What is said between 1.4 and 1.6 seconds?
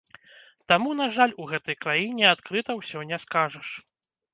у